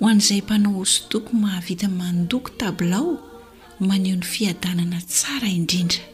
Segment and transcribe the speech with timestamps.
[0.00, 3.10] ho an'izay mpanao hosdoko mahavita mandoky tablao
[3.80, 6.04] maneho ny fiadanana tsara indrindra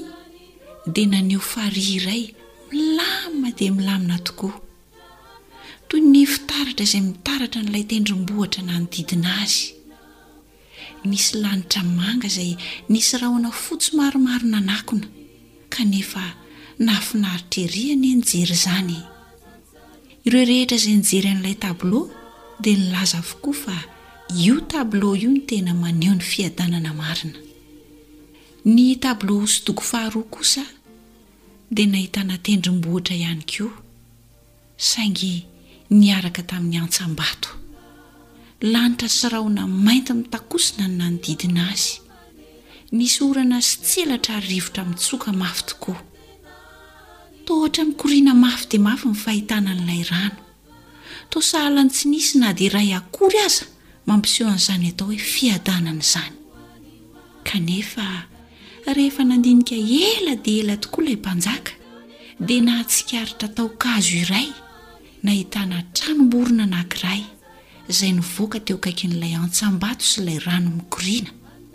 [0.96, 2.34] da naneo fray
[2.74, 4.56] mlama dia milamina tokoa
[5.88, 9.64] toy ny fitaratra izay mitaratra n'ilay tendrombohatra na nodidina azy
[11.10, 12.52] nisy lanitra manga izay
[12.92, 15.08] nisy rahahoana fotsy maromaro na nakona
[15.74, 16.24] kanefa
[16.86, 18.98] nahafinaaritreriany ny jery zany
[20.28, 22.00] ireo rehetra izay nyjery an'ilay table
[22.64, 23.76] dia nylaza avokoa fa
[24.44, 27.38] io table io no tena maneho ny fiadanana marina
[28.74, 30.64] ny table osotoko faharoa kosa
[31.74, 33.74] dia nahita natendrombohitra ihany koa
[34.90, 35.34] saingy
[36.00, 37.50] niaraka tamin'ny antsam-bato
[38.74, 41.94] lanitra syrahona mainta mitakosina no na no didina azy
[42.98, 46.00] nisy orana sy tselatra rivotra mitsoka mafy tokoa
[47.46, 50.40] to ohatra mikoriana mafy dia mafy nyfahitana n'ilay rano
[51.32, 53.66] to sahalany tsy nisyna dia iray akory aza
[54.08, 56.36] mampiseho an'izany atao hoe fiadananaizany
[57.48, 58.06] kanefa
[58.92, 59.76] rehefa nandinika
[60.10, 61.72] ela di ela tokoa ilay mpanjaka
[62.48, 64.48] dia nahatsikaritra taokazo iray
[65.24, 67.22] nahitana tranomborina nakiray
[67.92, 71.32] izay novoaka teo kaiky n'ilay antsam-bato sy ilay rano mikorina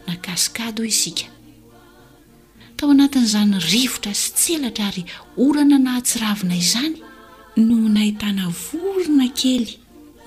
[0.06, 1.26] na kasikady o isika
[2.76, 5.02] tao anatin'izany rivotra sy tsy elatra ary
[5.46, 6.94] orana nahatsiravina izany
[7.66, 9.66] no nahitana vorona kely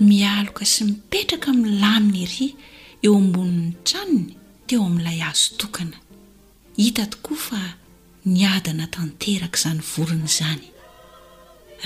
[0.07, 2.47] mialoka sy mipetraka amin'ny lamina ery
[3.05, 4.33] eo ambonin'ny tranony
[4.67, 5.97] teo amin'ilay azo tokana
[6.83, 7.59] hita tokoa fa
[8.33, 10.63] niadana tanteraka izany vorona izany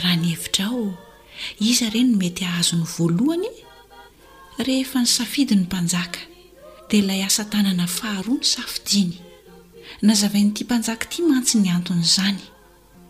[0.02, 0.84] raha ny hevitra aho
[1.68, 3.50] iza ireny no mety ahazo ny voalohany
[4.68, 6.20] rehefa ny safidi ny mpanjaka
[6.90, 9.16] dia ilay asa tanana faharoa ny safidiny
[10.08, 12.42] nazavain'iti mpanjaka ti mantsy ny anton' izany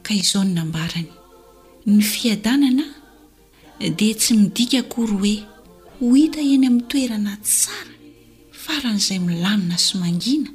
[0.05, 1.11] ka izao ny nambarany
[1.85, 2.85] ny fiadanana
[3.97, 5.35] dia tsy midika kory hoe
[5.99, 7.93] ho hita eny amin'ny toerana tsara
[8.63, 10.49] faran'izay milamina sy mangina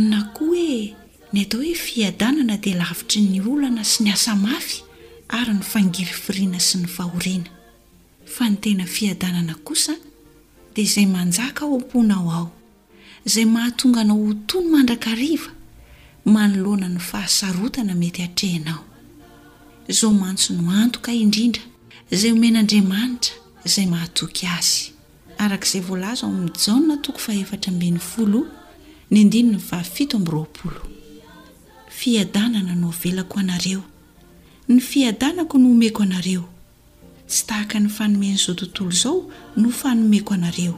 [0.00, 0.94] na ko hoe
[1.32, 4.82] ny atao hoe fiadanana dia lavitry ny olana sy ny asa mafy
[5.38, 7.50] ary ny fangiryfirina sy ny fahoriana
[8.34, 9.94] fa ny tena fiadanana kosa
[10.74, 12.48] dia izay manjaka o amponao ao
[13.32, 15.50] zay mahatonga anao ho toy mandrakariva
[16.24, 18.84] manoloana ny fahasarotana mety atrehanao
[19.88, 21.62] zao mantso no antoka indrindra
[22.12, 23.32] izay omen'andriamanitra
[23.66, 24.82] izay mahatoky azy
[25.42, 28.40] arak'izay vlz amin'ny jaona toko faeatrambn'ny folo
[29.10, 30.80] ny andino ny faafito amnroapolo
[31.90, 33.82] fiadanana no velako anareo
[34.68, 36.44] ny fiadanako no omeko anareo
[37.28, 39.20] tsy tahaka ny fanomen'izao tontolo izao
[39.56, 40.74] no fanomeko anareo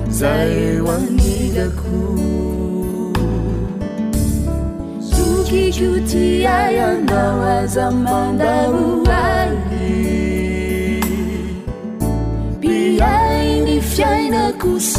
[0.08, 0.48] 在
[0.86, 3.12] 望你的哭
[5.02, 8.72] zqt 样那漫的
[9.70, 11.00] 你
[12.58, 14.98] b 爱你 f 了故 s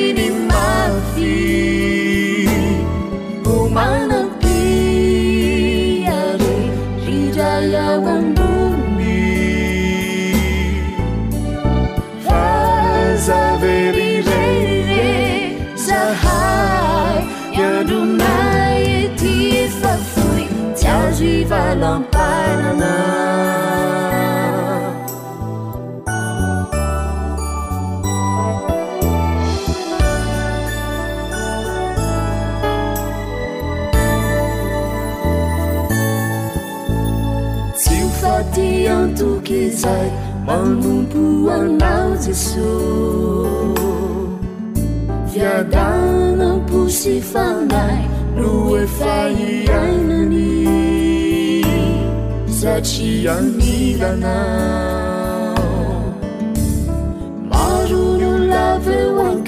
[21.53, 22.17] 白浪白
[37.75, 39.89] 情发的样独给在
[40.47, 40.57] 满
[41.09, 42.61] 不完闹说
[45.69, 48.05] 的不是放来
[48.37, 50.90] 如为发一爱了你
[52.61, 55.55] 在起样你啦
[57.49, 59.43] 马如 nlv 望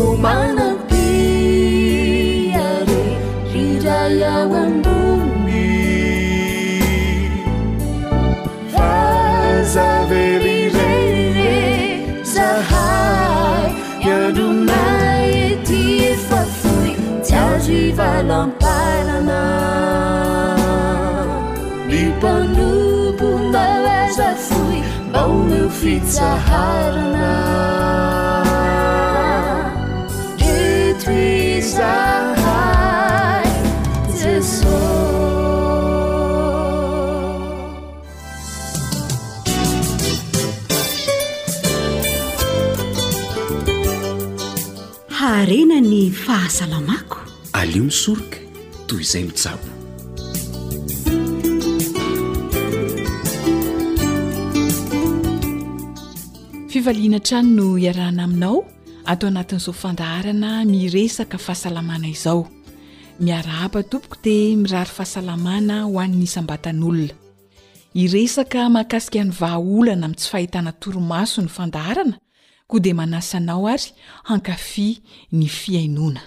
[0.00, 3.00] omanakiare
[3.52, 5.36] rirayaanbumiaaveriree
[12.32, 13.68] sahai
[14.06, 15.36] yadunae
[15.70, 16.82] tiefafi
[17.30, 19.40] carivalampalana
[21.90, 22.10] dia
[25.70, 27.38] fiahainajesoharena
[45.82, 47.18] ny fahasalamako
[47.52, 48.38] alio misoroka
[48.86, 49.77] toy izay misabo
[56.88, 58.58] falianatrany no iarahna aminao
[59.12, 62.42] atao anatin'izao fandaharana miresaka fahasalamana izao
[63.24, 67.12] miaraapa tompoko dia mirary fahasalamana hoan'ny isambatan'olona
[68.04, 72.16] iresaka mahakasika ny vaaolana amin' tsy fahitana toromaso ny fandaharana
[72.70, 73.88] koa dia manasanao ary
[74.30, 74.88] hankafi
[75.38, 76.22] ny fiainona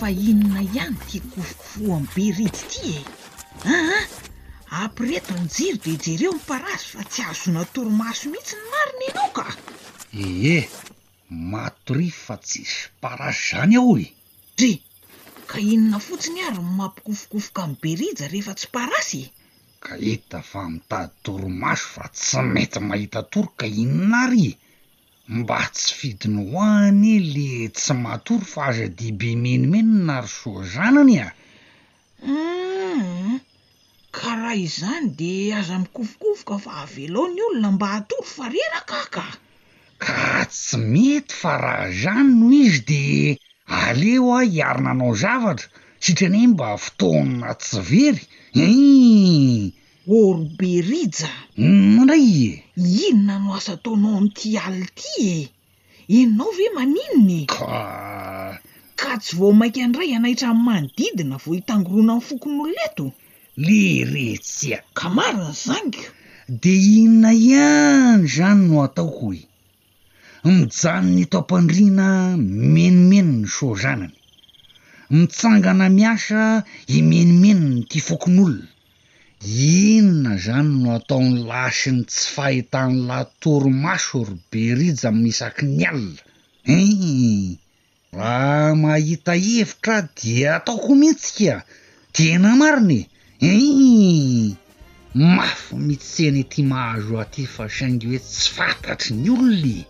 [0.00, 4.30] fainona ihany ti kofokofo abe rity ti e ah, ah.
[4.80, 9.46] ampireto ny jiro de jereo nyparazy fa tsy ahazona toromaso mihitsy ny mariny anao ka
[10.24, 10.24] e
[10.56, 10.66] eh
[11.52, 14.06] matory fa tsi sy parazy zany aho i
[14.70, 14.72] y
[15.50, 19.22] ka inona fotsiny ary mampikofokofoka amy biarija rehefa tsy parasy
[19.84, 24.46] kahita fa mitady torimaso fa tsy mety mahita tory ka inona ary
[25.36, 31.28] mba tsy fidiny hoany e le tsy matory fa aza dibe menimenona ry soazanany a
[32.32, 33.30] u mm.
[34.16, 39.24] ka raha izzany de aza mikofokofoka fa avelao ny olona mba atory fareraka ahka
[40.02, 40.16] ka
[40.52, 43.02] tsy mety fa raha zany noho izy de
[43.86, 45.68] aleo a hiarinanao zavatra
[46.04, 48.22] sitrany mba fotoona tsivery
[48.64, 48.66] e
[50.18, 51.28] orberija
[52.00, 52.52] ura mm, i e
[53.08, 55.38] inona no asa ataonao am'ity ali ty e
[56.22, 57.58] enao ve maninonyka
[59.00, 63.06] ka tsy vao mainka andray ianaitra n'ymanodidina vao hitangoroana nny fokon'oloneto
[63.56, 65.92] le retsya ka marinazany
[66.62, 69.40] de inona ihany zany no atao ho e
[70.56, 72.08] mijanony topandriana
[72.72, 74.14] menomeno ny soazanany
[75.16, 76.44] mitsangana miasa
[76.98, 78.64] imenimenony tifokon'olona
[79.84, 86.22] inona zany no ataony lasiny tsy fahitany latoro maso ry berija amin'nyisaky ny alina
[86.68, 87.58] heh
[88.16, 91.56] raha mahita evitra di atao ho mentsika
[92.16, 93.11] tena marinye
[93.44, 94.54] i
[95.14, 99.84] mafo mitseny ty mahazo aty fa sangy hoe tsy fantatry ny olona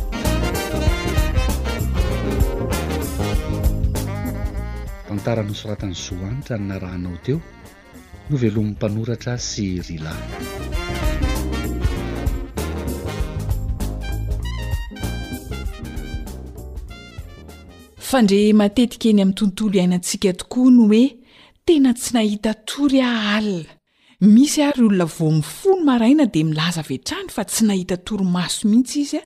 [5.06, 7.38] tantara nosoratany so anitra n na rahanao teo
[8.30, 10.10] no velomin'ny mpanoratra sy rila
[18.12, 21.04] fa ndre matetika eny ami'n tontolo iainantsika tokoa no oe
[21.66, 23.72] tena tsy nahita tory ah alina
[24.34, 29.18] misy ary olona vo mifono maraina dia milaza vetrany fa tsy nahita torymaso mihitsy izy
[29.22, 29.24] a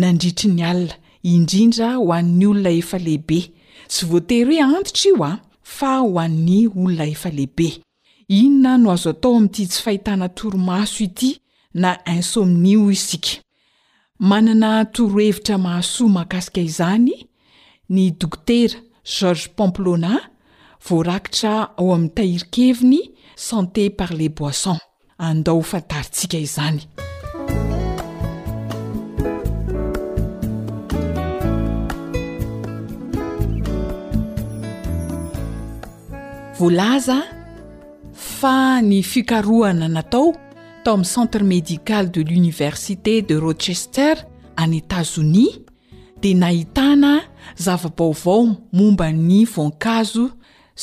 [0.00, 0.96] nandritry ny alina
[1.34, 3.40] indrindra ho an'ny olona efalehibe
[3.92, 5.32] tsy voatery hoe antotra io a
[5.76, 7.68] fa ho an'ny olona efalehibe
[8.40, 11.30] inona no azo atao ami'ity tsy fahitana toromaso ity
[11.82, 13.36] na insômnio isika
[14.30, 17.14] manana toro hevitra mahaso mahakasika izany
[17.90, 18.70] ny dokter
[19.04, 20.16] george pomplona
[20.88, 23.00] voarakitra ao amin'y tahirikeviny
[23.48, 24.78] santé par les boissons
[25.28, 26.78] andao fantarintsika izany
[36.60, 37.18] volaza
[38.12, 38.56] fa
[38.86, 40.30] ny fikarohana natao
[40.84, 44.14] tao amin'ny centre médical de l'université de rochester
[44.56, 45.58] an etats-onis
[46.22, 47.16] dia nahitana
[47.56, 48.42] zava-baovao
[48.72, 50.24] momba ny vonkazo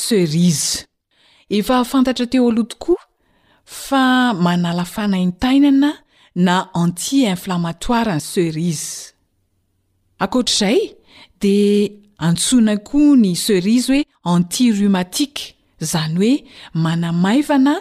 [0.06, 0.86] serize
[1.58, 3.02] efahafantatra teo alohatokoa
[3.66, 4.04] fa
[4.46, 5.92] manalafanaintainana
[6.48, 9.14] na anti inflamatoireni serise
[10.24, 10.80] ankoatr'izay
[11.42, 11.92] dea
[12.28, 15.44] antsoina koa ny serise hoe antiromatike
[15.84, 16.34] izany hoe
[16.84, 17.74] manamaivana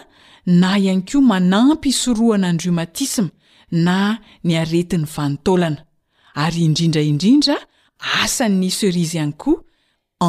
[0.61, 3.29] na ihany koa manampy isorohana ny romatisma
[3.85, 3.97] na
[4.43, 5.79] ny aretin'ny vanontaolana
[6.43, 7.57] ary indrindraindrindra
[8.23, 9.63] asan'ny serize ihany koa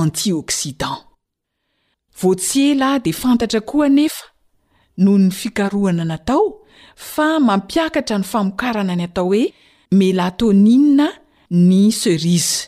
[0.00, 0.96] antioksidan
[2.20, 4.24] voatsy ela dia fantatra koa nefa
[5.04, 6.44] noho ny fikarohana natao
[7.12, 9.42] fa mampiakatra ny famokarana ny atao hoe
[9.98, 11.08] melatonia
[11.68, 12.58] ny serize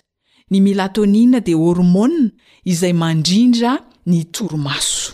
[0.51, 2.31] ny melatonia de hormona
[2.73, 3.73] izay mandrindra
[4.11, 5.13] ny torimaso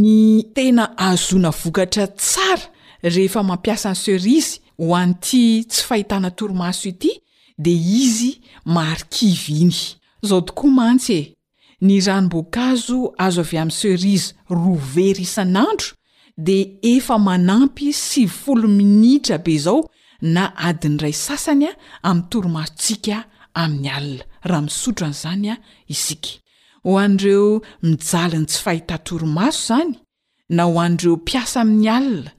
[0.00, 0.18] ny
[0.54, 2.66] tena aazona vokatra tsara
[3.14, 7.12] rehefa mampiasa ny serize ho anyity tsy fahitana torimaso ity
[7.58, 7.74] dea
[8.04, 8.32] izy
[8.64, 9.76] marikivy iny
[10.22, 11.34] zao tokoa mantsy e
[11.84, 15.88] ny ranomboakazo azo avy amin' serize rovery isan'andro
[16.46, 19.80] dea efa manampy sy vyfolo minitra be zao
[20.34, 21.74] na adiny ray sasany a
[22.08, 23.16] ami toromasontsika
[23.62, 25.54] amin'ny alina raha misotro an'izany a
[25.94, 26.32] isika
[26.84, 27.48] ho an'ireo
[27.82, 29.92] mijaliny tsy fahita toromaso izany
[30.56, 32.30] na ho an'ireo piasa amin'ny alina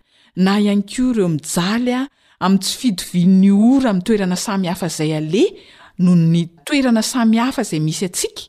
[0.43, 2.07] na ian keo ireo mijaly a
[2.41, 5.41] amin' tsy fidivinny ora mi toerana samy hafa zay ale
[5.99, 8.43] noho ny toerana samy hafa izay misy antsika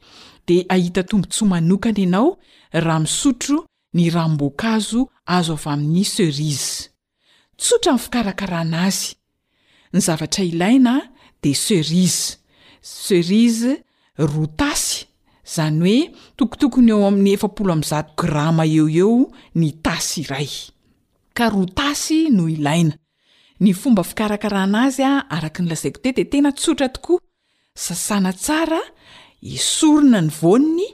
[0.47, 2.39] de ahita tombo tso manokana ianao
[2.85, 3.57] raha misotro
[3.95, 5.01] ny rambonkazo
[5.37, 6.95] azo avy amin'ny serize
[7.61, 9.11] tsotra in'ny fikarakarana azy
[9.93, 10.95] ny zavatra ilaina
[11.43, 12.39] de serize
[12.83, 13.73] serize
[14.19, 15.01] roa tasy
[15.55, 15.99] zany hoe
[16.39, 19.15] tokotokony eo amin'ny efpolo zato grama eo eo
[19.59, 20.49] ny tasy iray
[21.37, 22.95] ka roa tasy no ilaina
[23.61, 27.21] ny fomba fikarakaranazy a araka ny lazaiko te de tena tsotra tokoa
[27.85, 28.81] sasana tsara
[29.57, 30.87] isorona ny voniny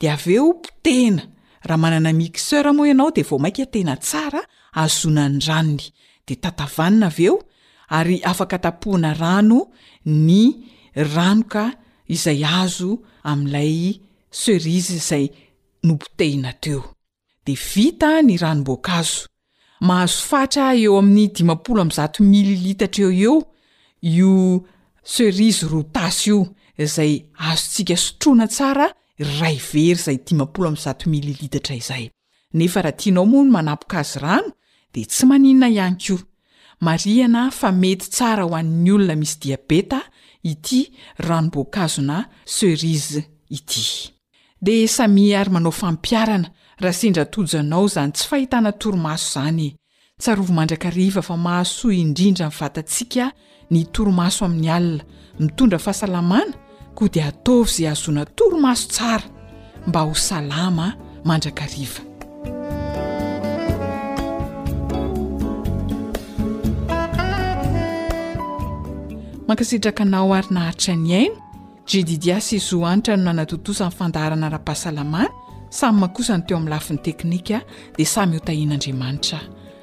[0.00, 1.24] dea av eo potehna
[1.66, 4.40] raha manana mixeur moa ianao dea vao mainka tena tsara
[4.82, 5.86] azona ny ranony
[6.26, 7.34] de tatavanina aveo
[7.98, 9.58] ary afaka tapohana rano
[10.28, 10.44] ny
[11.16, 11.64] rano ka
[12.14, 12.90] izay azo
[13.30, 13.74] amin'ilay
[14.42, 15.24] serise zay
[15.86, 16.80] no potehina teo
[17.46, 19.22] de vita ny ranomboakaazo
[19.82, 23.34] mahazo fatra eo amin'ny dimapolo 'zat mililitatra eo eo
[24.14, 24.30] io
[25.02, 26.44] serize rotasy io
[26.86, 28.86] zay azotsika sotroana tsara
[29.40, 32.04] ray very zay dimapoloza mililitatra izay
[32.54, 34.52] nefa raha tianao moa ny manapoka azo rano
[34.94, 36.16] de tsy maninona ihanyko
[36.80, 40.00] marihana fa mety tsara ho an'ny olona misy diabeta
[40.42, 44.10] ity ranomboakazona serize ity
[44.62, 46.48] de samy ary manao fampiarana
[46.80, 49.74] raha sindra tojanao zany tsy fahitana toromaso zany
[50.20, 53.26] tsarovy mandrakariva fa mahasoa indrindra ny vatantsiaka
[53.70, 55.04] ny toromaso amin'ny alina
[55.40, 56.54] mitondra fahasalamana
[56.96, 59.24] koa di ataovy izay azona toromaso tsara
[59.86, 62.02] mba ho salama mandrakariva
[69.48, 71.38] mankasitraka nao ary naharitra ny aina
[71.86, 75.41] gdidias izo anitra no nanatotosa min'nyfandaharana raha-pahasalamana
[75.74, 77.58] samy mahkosa ny teo amin'ny lafiny teknika
[77.98, 79.38] dia samy ho tahianandriamanitra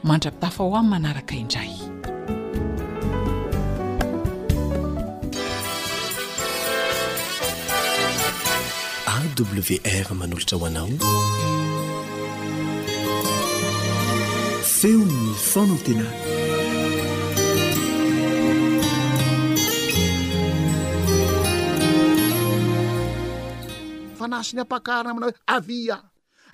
[0.06, 1.74] mandrapitafaho amy manaraka indray
[9.16, 10.90] awr manolotra hoanao
[14.64, 16.38] feony fonantena
[24.30, 25.98] nasi ny apahakarana amina hoe avia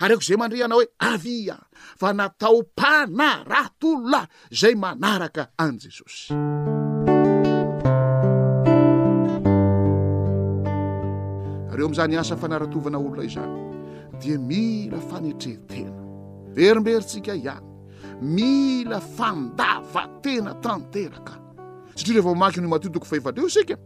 [0.04, 1.56] arako zay mandre ana hoe avia
[2.00, 4.26] fa natao mpanaratoolonay
[4.60, 6.30] zay manaraka an jesosy
[11.72, 13.54] areo am'izany asa fanaratovana olona izany
[14.22, 15.92] dea mila fanetrehtena
[16.56, 17.66] berimberitsika ihany
[18.36, 21.32] mila fandava tena tanteraka
[21.98, 23.76] satria rehefao mamakino matiotiko faevan-dreo sika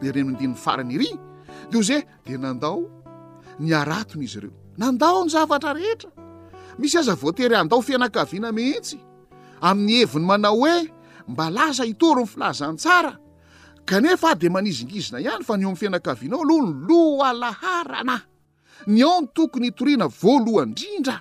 [0.00, 1.08] de neno indininy farany ry
[1.70, 2.76] de o zay de nandao
[3.58, 6.10] ny aratony izy reo nandao ny zavatra rehetra
[6.78, 8.52] misy azaeydaofnaharmalohany
[16.88, 18.20] loalaharana
[18.86, 21.18] ny ao ny tokony itorina voalohaindrindra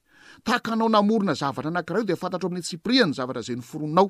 [0.43, 4.07] tahkanao namorona zavatra anankirah io de afantatro amin'ny tsipriany zavatra zay nyforonao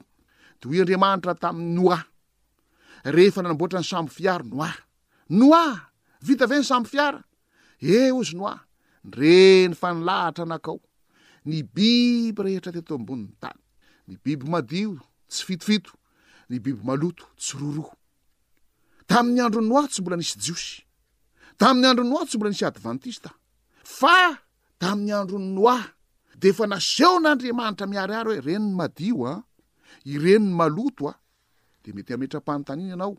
[0.59, 4.73] de hoe andriamanitra tam'y noaehefa nanamboatra ny samby fiara noi
[5.39, 5.65] noa
[6.25, 7.21] vita v ny samby fiara
[7.79, 8.55] e ozy noa
[9.09, 10.77] nreny fa nilahatra anakao
[11.47, 13.59] ny biby rehetra teto ambonny tany
[14.07, 14.91] ny bibymadio
[15.29, 15.91] tsy fitofito
[16.49, 20.65] ny biby aoto tsyrorotamin'ny androy noa tsy mbola nisy jios
[21.59, 23.29] tamn'ny andron noa tsy mbola nisy advantista
[23.99, 24.15] fa
[24.79, 25.79] tamin'ny androny noa
[26.41, 29.35] de efa naseho n'andriamanitra miariary hoe reny ny madio a
[30.09, 31.15] ireny ny maloto a
[31.83, 33.13] de mety ametram-panytanina anao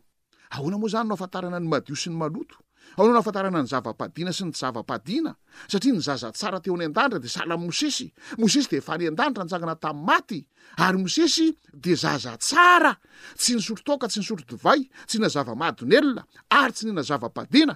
[0.55, 2.57] ahoana moa zany no afantarana ny madio sy ny maloto
[2.97, 5.31] aoanaho no afantarana ny zavapadina sy ny zava-padina
[5.71, 8.07] satria ny zaza tsara teo any an-danitra de sahla 'n mosesy
[8.39, 10.39] mosesy de fa ny an-danitra antsagana tam'y maty
[10.77, 11.47] ary mosesy
[11.83, 12.91] de zaza tsara
[13.39, 16.23] tsy ny sotro toka tsy ny sotro divay tsy nna zavamadiny elona
[16.59, 17.75] ary tsy nina zava-padina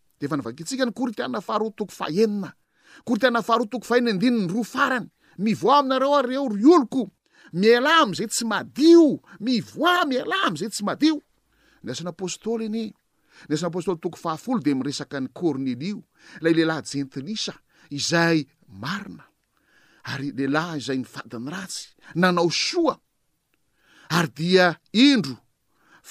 [0.21, 2.49] deefa navakitsika ny kortiana faharoa toko faenina
[3.07, 5.07] kortiana faharoa toko fahenina indininy roa farany
[5.43, 7.03] mivoi aminareo areo ry oloko
[7.61, 9.03] mielahy am'izay tsy madio
[9.45, 11.15] mivoi mialah am'izay tsy madio
[11.85, 12.83] nyasanyapôstôly ny
[13.49, 15.97] nasanyapôstoly toko fahafolo de miresaka ny côrnelio
[16.43, 17.53] lay lehlahy jentilisa
[17.99, 18.37] izay
[18.81, 19.23] marina
[20.11, 21.83] ary lelahy zay nyfadiny ratsy
[22.21, 22.95] nanao soa
[24.17, 24.65] ary dia
[25.05, 25.35] indro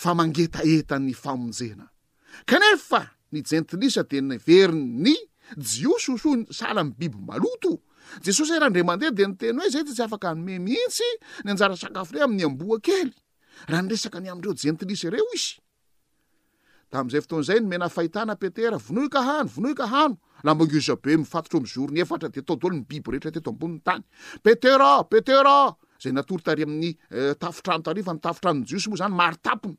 [0.00, 5.14] fa mangetaetany fameae ny jentlisa de niveriny ny
[5.56, 6.16] jios so
[6.50, 7.78] sala m biby maloto
[8.24, 11.10] jesosya rahandremandeha de ntena oe zay ttsy afak ome mitsy
[11.46, 22.42] njrakforey am'naboaeyahaneny amndreo jenis reo izay fotoanzayomenaahitnaeter vonohk hano vonoik hano lambagzbe mifatotro amzornyefatra de
[22.42, 24.02] taodolo nybiby reetra teto amboniny tany
[24.42, 29.76] petera petera zay natortary amin'ny eh, tafotranotarifa ny tafotranony jos moa zany maritapny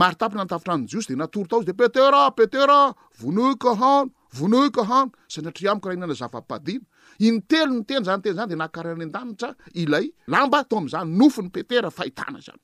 [0.00, 2.78] maro tapo nantafitra any jiosy de natoro tao izy de petera petera
[3.20, 6.84] vonoika hano vonoika hano sa atri amikaraha inana zavapadiana
[7.26, 9.50] inytelo ny tena zany tena zany de nakaraany an-danitra
[9.82, 12.60] ilay lamba tao am'zany nofo ny petera fahitana zany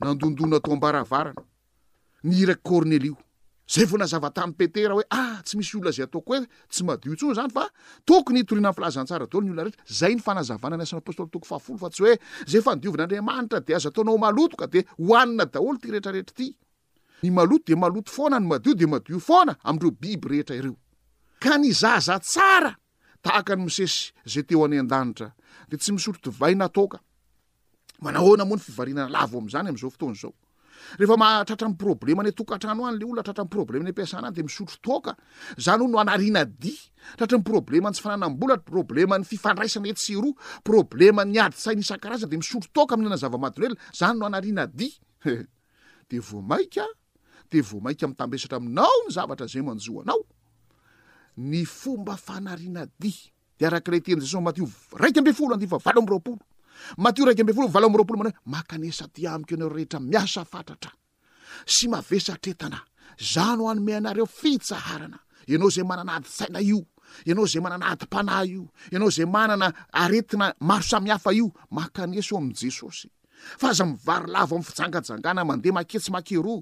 [0.00, 1.42] nandondona tao ambaravarana
[2.24, 3.16] nyiraky cornelio
[3.68, 6.40] zay vaonazava tamin'ny petera hoe ah tsy misy olona zay ataoko oe
[6.72, 7.64] tsy madiontsony zany fa
[8.08, 12.02] tokony itoriana npilazantsara daolo ny olona retra zay nfanazvana ny asanyapostoly toko fahafolo fa tsy
[12.08, 16.56] oezayndiovinandreamanitra de aza ataonao malotoka de hoanina daholo tyrehetrarehetra tydeao
[28.00, 30.32] fnaodeeaa moa ny fivarinana lavo am'zany am'izao fotoana zao
[30.96, 34.76] rehefa mahatratra ny problemany atokatrano any le olona tratra ny problema ny ampiasanany de misotro
[34.82, 35.12] toka
[35.60, 36.72] zany ho no anarina di
[37.18, 40.32] tratra ny probleman tsy fananam-bolaatra problemany fifandraisana etsyroa
[40.64, 44.68] problema ny aditsai ny isan-karazana de misotro toka min'nana zavamadine zanynoak
[55.22, 56.38] mbe folo andiavalo m'roapolo
[57.04, 60.90] matio raiky ambey folo vao am'roapolo mana oe makanesa ty amiko anareo rehetra miasa fantratra
[61.74, 62.78] sy mavesa tretana
[63.32, 65.18] zano anome anareo fitsaharana
[65.52, 66.78] ianao zay manana aditsaina io
[67.28, 69.66] ianao zay manana adym-panay io ianao zay manana
[70.02, 73.08] aretina maro samyhafa io makanesa ao am' jesosy
[73.58, 76.54] fa aza mivarolava am'y fijangajangana mandeha maketsy makero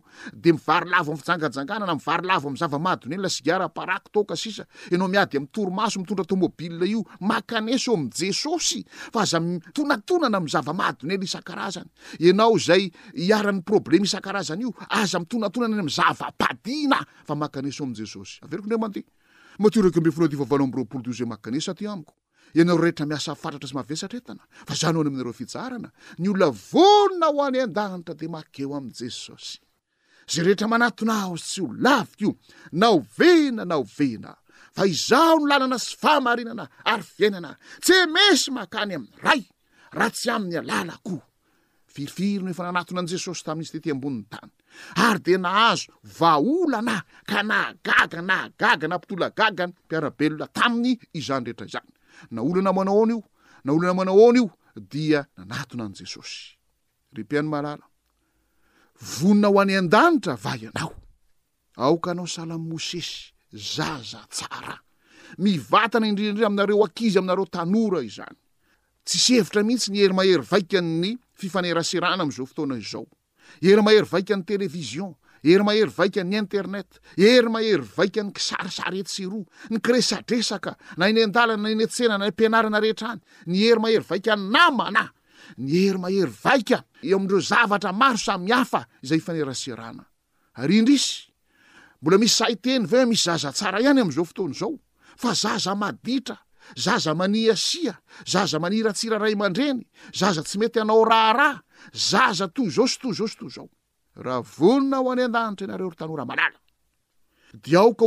[0.43, 7.01] de mivarilava am fijangajanganana mivarolava am zavamadonelasgaraparako toka sisa anao miady amytoromaso mitondra tômobilie io
[7.21, 8.81] makanesa eao am jesosy
[9.13, 11.87] fa aza mitonatonana amzavamadonela isan-karazany
[12.31, 19.05] anao zay iaran'ny problema isan-karazanyio aza mitonatonana am zavapadina fa makanesaeo amjesosy averiko ndre mandeh
[19.59, 22.13] mateo raky ambe fona tyaval amroapolo tozay makanesatyaiko
[22.57, 25.91] ianaoro rehetra miasafantatra zy mavesatretana fa zanaony ami'reo fijarana
[26.23, 29.55] ny olona vonona ho any andanitra de makeo am jesosy
[30.27, 34.35] a rehetraaaztsy ikaoenaaena
[34.77, 37.51] a izao nolalana sy faamarinana ary fiainana
[37.85, 39.43] tsy e misy akany amray
[39.97, 41.15] raha tsy amin'ny alala ko
[41.93, 44.53] firifirnoefa nanatna ajesosy tamizy tet mboytany
[45.13, 46.97] ryde ahazo vaolana
[47.31, 51.96] ka nagaga naaga napitolagagany mpiarabelona taminy izanyreetra zany
[52.31, 53.23] na olana manaohana io
[53.65, 54.51] na olana manaohaona io
[54.93, 56.57] dia nanatona an' jesosy
[57.13, 57.87] repianaaalaonna
[59.49, 60.93] ho any a-danita va ianao
[61.77, 64.79] aoka anao salam mosesy za za tsara
[65.39, 68.37] mivatana indrinaindrina amnareo akizy aminareo tanora izany
[69.07, 73.07] tsisy hevitra mihitsy ny herimaherivaikany fifanera sirana am'zao fotoana izao
[73.63, 75.15] herimaherivaikan'ny televizion
[75.53, 81.75] eri maheryvaika ny internet eri mahery vaika ny kisarisar etsiro ny kresadresaka na inendalana na
[81.81, 85.11] netsenanampianarana retrany ny eri maherivaikaaereovaohia
[92.17, 92.55] mis any
[98.35, 101.49] aaomnnratsiayreny zaza tsy mety anao rahra
[101.95, 103.69] zaza to zao so tozao sy tozao
[104.17, 106.59] raha volona ao any andanitra anareo rytanoraha malala
[107.63, 108.07] dka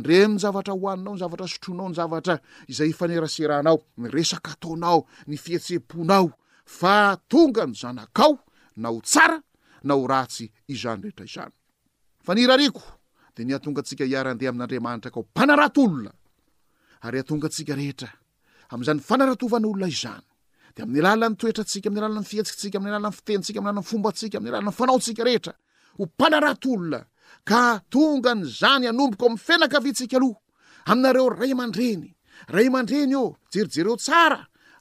[0.00, 2.34] ndrenzavatra hoaninao n zavatra sotronao ny zavatra
[2.76, 6.26] zay faneraeanao ny resak ataonao ny fihetseponao
[6.78, 6.94] fa
[7.30, 8.34] tonga ny zanakao
[8.82, 9.36] na ho tsara
[9.84, 11.50] nao ratsy izany reetra
[12.34, 16.06] nyraikonatongatsika aradeh aminadramanitraaay
[21.10, 25.52] aanoetra sika amy lalanyfiatsiksika am'ny lalanny fitenytsik my lalany fombatsika am'ny lala ny fanaotsika rehetra
[26.20, 32.06] panarat oloaatonga nzany anombok mfenakavyntsika ohainareo ay mandreny
[32.54, 33.14] ray mandreny
[33.52, 34.40] jerijer eo tsara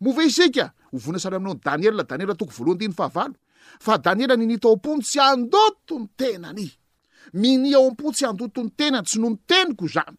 [0.00, 3.34] move sika hovona saly aminao ny daniel la daniela atoko voalohadi ny fahavalo
[3.80, 6.70] fa daniela ninita aopon tsy andotony tenany
[7.34, 10.16] mini ao ampo tsy andotony tenany tsy no n teniko zany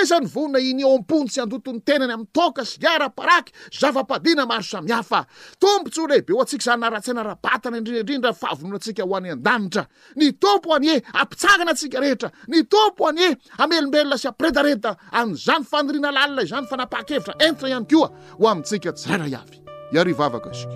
[0.00, 5.20] ezany vonina iniomponytsy andoton'ny tenany amin'ny toka syga ra-paraky zava-padina maro samihafa
[5.60, 9.84] tompontso lehbe oantsika zany naraha tsy anarapatana indrindraindrindra fahavonona antsika ho any an-danitra
[10.16, 16.42] ny tompo anye ampitsagana atsika rehetra ny tompo hanye amelombelona sy apredareda an'zany fanirina lalina
[16.42, 19.56] izany fanapaha-kevitra entra ihany koa ho amintsika tsrayra yavy
[19.94, 20.74] iary vavaka zka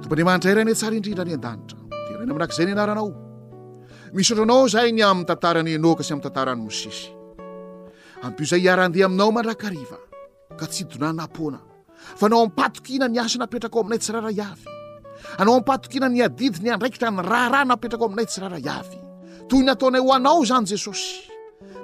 [0.00, 1.77] tomba aneamanitra rane tsara indrindrany an-danitra
[2.18, 3.10] nena mandrak'izay ny anaranao
[4.16, 7.12] mis oatranao izay ny amin'ny tantarany enoka sy ami'ny tantaran'y mosesy
[8.26, 9.98] ampio izay iarandeha aminao mandrakariva
[10.58, 11.60] ka tsy hdonà napona
[12.18, 14.66] fa nao ampatokina ny asa napetraka ao aminay tsy rara iavy
[15.38, 18.98] anao ampatokina ny adidi ny andraikitra ny raharaha napetraka o aminay tsy rara iavy
[19.48, 21.30] toy nataonay ho anao izany jesosy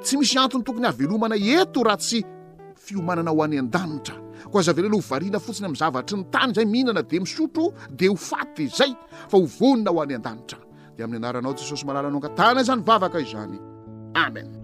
[0.03, 2.19] tsy misy antony tokony avylomanay eto raha tsy
[2.85, 7.03] fiomanana ho any an-danitra koa zaveloloh o varina fotsiny am' zavatry ny tany zay mihinana
[7.03, 8.93] de misotro de ho faty zay
[9.29, 10.59] fa ho vonona ho any an-danitra
[10.97, 13.59] de amin'ny anaranao jesosy malala noangatana izany vavaka izany
[14.27, 14.64] amen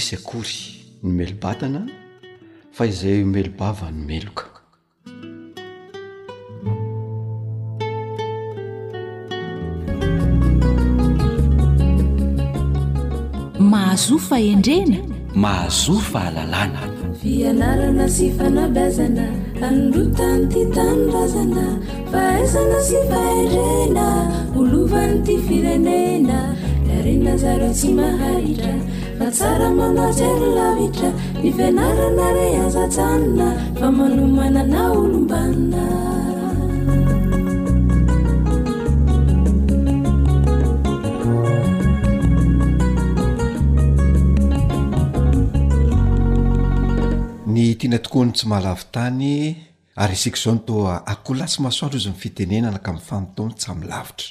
[0.00, 0.58] s akory
[1.02, 1.82] no melobatana
[2.76, 4.46] fa izay melobava no meloka
[13.72, 14.98] mahazofa endrena
[15.42, 16.82] mahazofa lalana
[17.20, 19.26] fianarana sy fanabazana
[19.66, 21.64] anorotany ty tanorazana
[22.12, 24.06] faasana sy fahinrena
[24.58, 26.38] olovany ty firenena
[26.86, 28.74] darennazaratsy mahaira
[29.20, 31.10] fa tsara manatsy r lavitra
[31.42, 33.46] mifianarana re azaanna
[33.78, 35.92] fa manomanana olombaninany
[47.80, 49.30] tiana tokoa ny tsy mahalavi tany
[50.02, 54.28] ary isika zao ny toa akolasy mahasoadro izy nifitenenana ka min'y fantom tsy ami'ny lavitra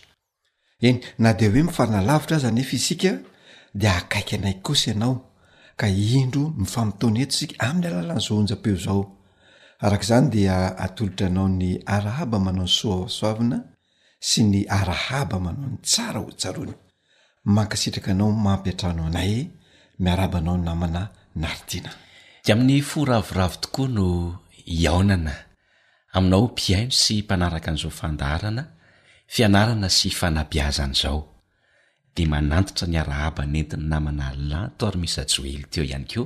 [0.88, 3.12] eny na de hoe mifarana lavitra azy nefa isika
[3.74, 5.16] de akaiky anay kosy ianao
[5.80, 9.00] ka indro myfampotoana eto sika amin'ny alala ny zohonjam-peo zao
[9.86, 13.58] arak'zany dia atolotra anao ny arahaba manao ny soasoavina
[14.28, 16.74] sy ny arahaba manao ny tsara otsarony
[17.56, 19.34] mankasitraka anao mampiantrano anay
[20.04, 21.02] miarabanao namana
[21.42, 21.92] naritina
[22.46, 24.06] de amin'ny foravoravo tokoa no
[24.84, 25.34] iaonana
[26.16, 28.64] aminao piaino sy mpanaraka an'izao fandarana
[29.34, 31.20] fianarana sy fanabiazan'zao
[32.20, 36.26] de manantitra niarahaba nentiny namana lanto armisajoely teo ihany koa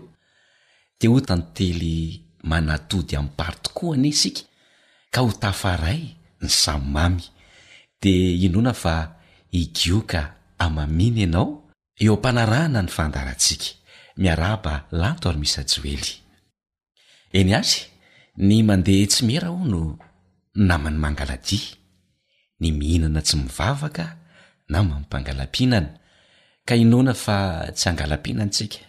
[0.99, 1.93] te hotany tely
[2.51, 4.43] manatody amin'y partoko ani isika
[5.13, 6.01] ka ho tafaray
[6.43, 7.23] ny samymamy
[8.01, 8.12] de
[8.45, 8.95] inona fa
[9.62, 10.21] igioka
[10.65, 11.47] amamina ianao
[12.04, 13.67] eo ampanarahana ny fandarantsika
[14.21, 16.12] miarahaba lanto armisajoely
[17.39, 17.80] eny azy
[18.47, 19.82] ny mandeha tsy miera ho no
[20.69, 21.67] namany mangaladia
[22.62, 24.06] ny mihinana tsy mivavaka
[24.71, 25.89] na ma mimpangalam-pihnana
[26.67, 27.38] ka inona fa
[27.77, 28.79] tsy angalampihinana tsika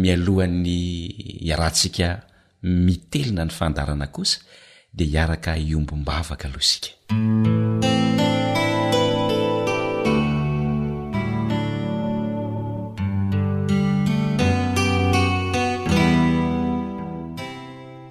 [0.00, 2.08] mialohan'ny arantsika
[2.84, 4.38] mitelona ny fandarana kosa
[4.96, 6.90] dea hiaraka iombom-bavaka alohsika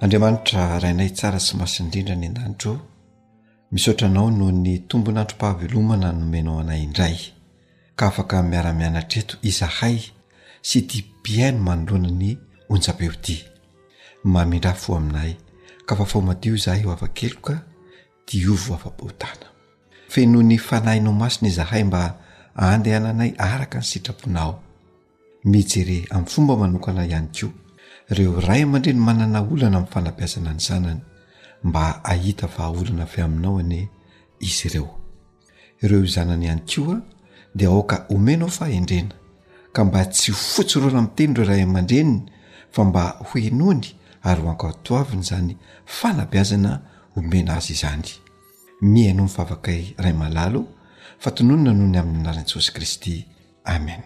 [0.04, 2.72] andriamanitra rahainay tsara sy masoindrindra ny ananitro
[3.72, 7.16] misaotranao noho ny tombo n androm-pahavelomana nomenao anay indray
[7.98, 9.96] ka afaka miara-mianatreto izahay
[10.68, 12.28] sy dia piai no manoloana ny
[12.72, 13.36] onjapeodi
[14.32, 15.32] mamindra fo aminay
[15.86, 17.54] ka fa fo madio izahay eo afakeloka
[18.26, 19.46] diovo afa-pootana
[20.12, 22.02] fenoho ny fanahino masina izahay mba
[22.68, 24.52] andehana anay araka ny sitraponao
[25.50, 27.46] mijere amin'ny fomba manokana ihany ko
[28.16, 31.00] reo ray amandre no manana olana amin'ny fanampiasana ny zanany
[31.64, 33.80] mba ahita fahaolana avy aminao ane
[34.46, 34.90] izy ireo
[35.82, 36.96] ireo izanany ihany koa
[37.58, 39.14] de oka homenao faendrena
[39.74, 42.16] ka mba tsy fotsy reo naha miteny reo rahay aman-dreniny
[42.74, 43.84] fa mba hoenony
[44.28, 45.52] ary ho anka toavina zany
[45.98, 46.72] falabiazana
[47.18, 48.06] omena azy izany
[48.92, 50.60] mihaino mifavakay ray malalo
[51.22, 53.14] fa tononona noho ny amin'ny anaran'i jesosy kristy
[53.74, 54.02] amen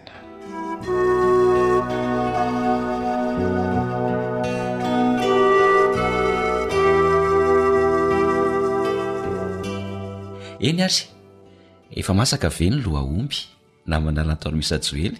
[10.63, 11.03] eny ary
[12.01, 13.35] efa masaka ve ny loaomby
[13.93, 15.19] namanalatony misy aoeyad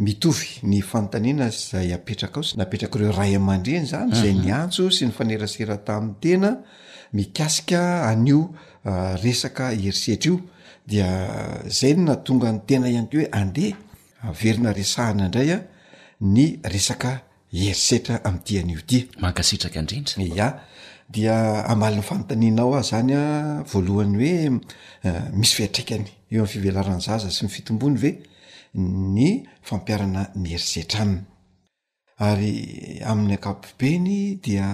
[0.04, 4.42] mitovy ny fantanena zay apetraka ao n apetrak'ireo ray amandreny zany zay mhm.
[4.46, 6.50] ny antso sy ny fanerasera tamin'ny tena
[7.16, 8.52] mikasika anio
[8.86, 10.44] Ah, resaka heritsetra io
[10.86, 13.78] dia ah, zay ny na tonga ny tena iany ke hoe andeha
[14.30, 15.64] averina resahana indray a ah,
[16.22, 17.12] ny resaka
[17.52, 20.50] herisetra ami'ytian'iotia mankasitraka idrindra a
[21.14, 21.36] dia
[21.72, 23.22] amali ny fanotaninao a zany a
[23.72, 24.42] voalohany hoe
[25.40, 28.12] misy fiatraikany eo ami' fivelaranyzaza sy mifitombony ve
[29.16, 29.30] ny
[29.68, 31.24] fampiarana ny herisetra aminy
[32.30, 32.52] ary
[33.12, 34.68] amin'ny akapobeny dia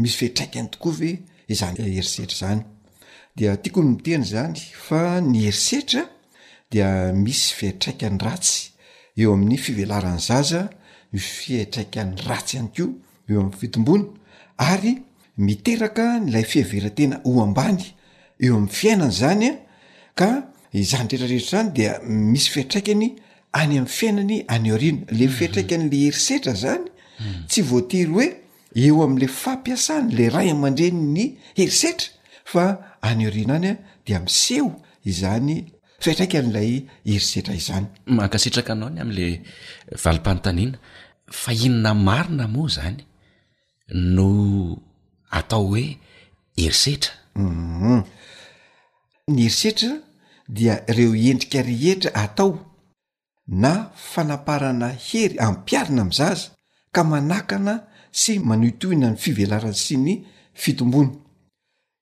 [0.00, 1.10] misy fiatraikany tokoa ve
[1.52, 2.62] izany herisetra zany
[3.36, 4.56] dia tiakony mitena zany
[4.86, 6.02] fa ny herisetra
[6.70, 8.70] dia misy fiatraikan'ny ratsy
[9.18, 10.60] eo amin'ny fivelarany zaza
[11.12, 12.82] mfiatraikan'ny ratsy hany ko
[13.30, 14.04] eo am'ny fitombona
[14.56, 14.92] ary
[15.36, 17.82] miteraka nla fiveratena hoambany
[18.40, 19.52] eoa'y fiainan zanya
[20.72, 23.12] zayretrareetrzany dia misy fiatraikany
[23.52, 25.96] any am'ny fiainany anyrino lefiatraikanle mhm.
[26.02, 29.34] heisetra aaeyoeeoale mhm.
[29.42, 32.08] famiasanyle ray aman-drenyny herisetra
[32.44, 33.76] fa any orina any a
[34.06, 34.66] dia miseho
[35.10, 35.56] izany
[36.02, 36.72] fitraika n'ilay
[37.06, 37.86] herisetra izany
[38.16, 39.28] mankasitraka anao ny am'la
[40.02, 40.78] valim-panotaniana
[41.40, 42.96] fainona marina moa zany
[44.16, 44.28] no
[45.38, 45.84] atao hoe
[46.60, 48.04] herisetra um
[49.34, 49.90] ny herisetra
[50.56, 52.50] dia reo endrika rehetra atao
[53.62, 53.74] na
[54.12, 56.46] fanaparana hery amin'ny piarina mzaza
[56.94, 57.74] ka manakana
[58.20, 60.12] sy manoitohina ny fivelarana sy ny
[60.62, 61.10] fitombony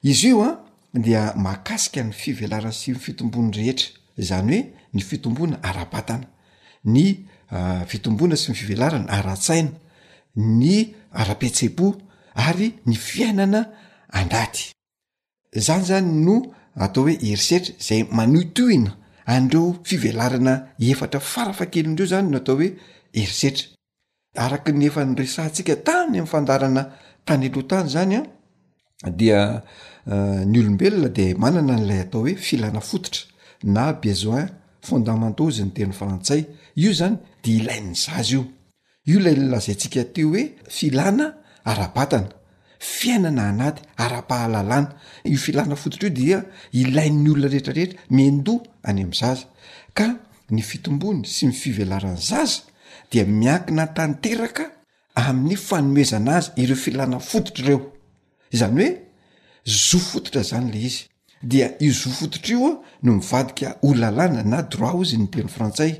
[0.03, 0.59] izy io a
[0.93, 3.89] dia makasika ny fivealarana sy ny fitombony rehetra
[4.19, 6.29] zany hoe ny fitomboana arabatana
[6.93, 7.05] ny
[7.51, 9.71] ah, fitomboana sy mi fivealarana aratsaina
[10.59, 11.87] ny ara-petse-po
[12.35, 13.61] ary ny fiainana
[14.19, 14.67] andaty
[15.67, 16.37] zany zany no
[16.77, 18.93] atao hoe erisetra zay manoitohina
[19.27, 22.71] andreo fivelarana efatra farafa kely ndreo zany no atao hoe
[23.21, 23.67] erisetra
[24.35, 26.85] araka ny efa nyresaantsika tany ami'n fandarana
[27.25, 28.17] tany aloh tany zany
[29.03, 29.63] a dia
[30.09, 33.23] Euh, ny olombelona de manana n'lay atao hoe filana fototra
[33.75, 34.49] na bezoin
[34.89, 36.41] fondamentozy ny teny frantsay
[36.77, 38.43] io zany de ilainy zaza io
[39.07, 40.43] io lay lazayntsika teo hoe
[40.79, 41.27] filana
[41.65, 42.31] arapatana
[42.81, 44.95] fiainana anaty ara-pahalalana
[45.25, 46.39] io filana fototra io dia
[46.73, 49.47] ilain'ny olona rehetrarehetra miendoa any amn'nzaza
[49.99, 50.07] ka
[50.51, 52.63] ny fitombony sy mifivelarany zaza
[53.11, 54.65] dia miakina tanteraka
[55.15, 57.79] amin'ny fanoezana azy ireo filana fototra ireo
[58.51, 58.91] izany hoe
[59.65, 61.09] zo fototra zany le izy
[61.43, 65.93] dia io zo fototra ioa no mivadika ho lalàna na droit ozy nyteny frantsay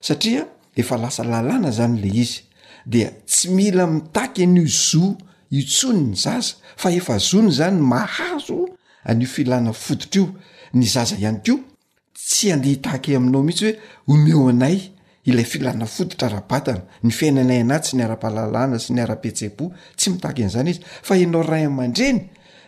[0.00, 0.46] satria
[0.76, 2.42] efa lasa lalàna zany le izy
[2.86, 5.16] dia tsy mila mitaky an'i zo
[5.50, 8.68] itsony ny zaza fa efa zony zany mahazo
[9.04, 10.34] anyo filana fodotra io
[10.72, 11.58] ny zaza ihany ko
[12.14, 13.70] tsy anyhitaky aminao mihitsy
[14.06, 14.90] hoe omeo anay
[15.24, 19.64] ilay filana foditra rabatana ny fiainanay anay sy ni ara-pahalalana sy ny ara-petsebo
[19.98, 22.22] tsy mitaky n'zany izy fa ianao ray man-dreny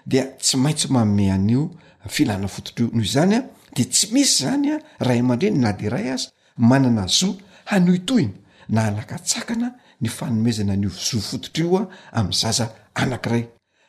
[0.06, 1.70] dia tsy maintsy maome an'io
[2.08, 3.44] filana fototra io noho zanya
[3.74, 7.36] de tsy misy zanya ray aman-dreny na de ray azy manana zoo
[7.66, 8.32] hanoitohina
[8.68, 13.44] na anakatsakana ny fanomezana anio zofototra io a am' zaza anakiray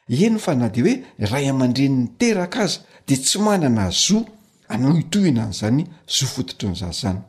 [0.09, 4.26] eny fa na de oe ray aman-dreny ny teraka aza de tsy manana zoo
[4.70, 7.20] anoitohina nzany zofototra zaza zany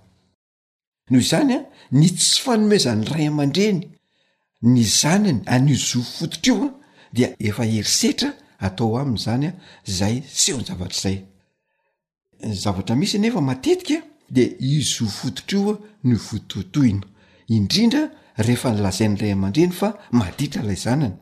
[1.11, 1.59] noho zany a
[1.91, 3.81] ny tsy fanomezany ray aman-dreny
[4.63, 6.69] ny zanany anio zofototra ioa
[7.13, 8.31] dia efa herisetra
[8.63, 9.53] atao amin' zany a
[9.87, 11.19] zay seho nzavatra izay
[12.65, 13.97] zavatra misy nefa matetika
[14.37, 17.05] de i zoafototra io a ny vototoina
[17.57, 18.03] indrindra
[18.47, 19.89] rehefa nlazain'ilay aman-dreny fa
[20.19, 21.19] maditra ilay zanana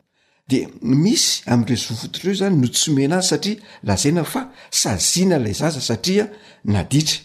[0.51, 0.59] de
[1.03, 3.55] misy am're zoofototra io zany no tsomena azy satria
[3.87, 4.41] lazaina fa
[4.81, 6.25] saziana ilay zaza satria
[6.73, 7.17] naditra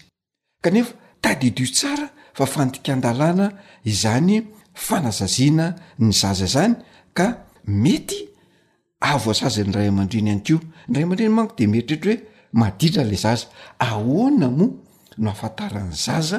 [0.65, 0.93] kanefa
[1.23, 2.07] tadidio tsara
[2.39, 3.47] fa fantikan-dalàna
[3.93, 4.37] izany
[4.87, 5.67] fanazaziana
[6.05, 6.75] ny zaza zany
[7.19, 7.27] ka
[7.85, 8.21] mety
[9.01, 10.57] avo ah, azaza ny ray aman-driny an ko
[10.91, 12.27] ny ray amandriny manko de meritrehetra hoe
[12.61, 13.47] maditra la zaza
[13.87, 14.71] ahoana moa
[15.23, 16.39] no afantarany zaza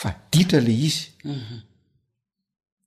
[0.00, 1.58] fa ditra le izy mhm.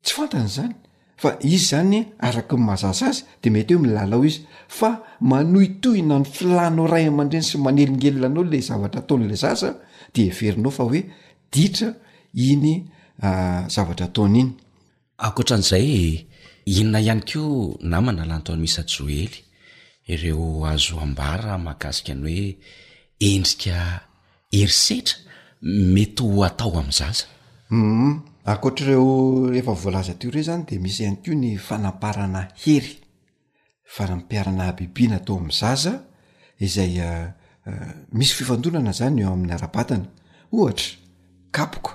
[0.03, 0.74] tsy fantan'zany
[1.22, 4.41] fa izy zany araky nmazaza azy de mety hoe milala o izy
[4.78, 4.89] fa
[5.32, 9.70] manohitohina ny filanao ray aman-dreny sy manelingelina anao la zavatra ataony la zaza
[10.13, 11.01] de verinao fa hoe
[11.53, 11.89] ditra
[12.47, 12.74] iny
[13.28, 14.51] ah, zavatra ataona iny
[15.18, 16.28] akotran'izay
[16.68, 17.43] inona ihany ko
[17.91, 19.34] na manalantony misy joely
[20.13, 22.45] ireo azo ambara mahagasika ny oe
[23.28, 23.78] endrika
[24.53, 25.15] herisetra
[25.93, 27.26] mety ho atao ami'zaza
[27.72, 28.13] um mm-hmm.
[28.53, 29.05] akoatrareo
[29.59, 32.91] efa volaza tio re zany de misy ihany ko ny fanamparana hery
[33.95, 35.93] fanampiarana habibiana atao am'zaza
[36.65, 37.26] izay uh,
[37.72, 40.07] uh, misy fifandonana zany eo amin'ny ara-patana
[40.57, 40.89] ohatra
[41.55, 41.93] kapoka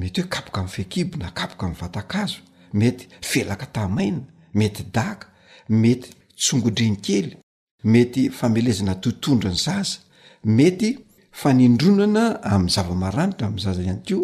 [0.00, 2.38] mety hoe kapoka ami' fekiby na kapoka ami'y vatakazo
[2.72, 4.20] mety felaka tamaina
[4.54, 5.26] mety daka
[5.68, 7.36] mety tsongodriny kely
[7.84, 9.98] mety famelezana totondra ny zasa
[10.44, 10.98] mety
[11.32, 14.16] fanindronana amin'ny zavamaranitra amin'ny zaza ihany ko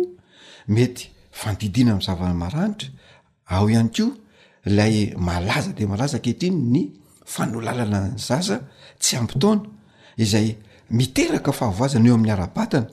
[0.69, 1.05] mety
[1.41, 2.89] fandidiana amn'n zavamaranitra
[3.55, 4.11] ao ihany koa
[4.67, 6.83] ilay malaza de malaza ankehitriny ny
[7.35, 8.57] fanolalana ny zaza
[9.03, 9.63] tsy ampitaoana
[10.25, 10.49] izay
[10.99, 12.89] miteraka fahavoazana eo amin'ny ara-batana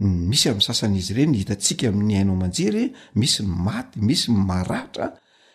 [0.00, 5.06] misy am' sasan'izy ireny hitantsika amin'ny hainao manjery misy ny maty misy ny maratra